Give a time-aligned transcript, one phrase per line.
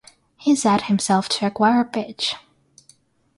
[0.35, 2.33] He set himself to acquire pitch.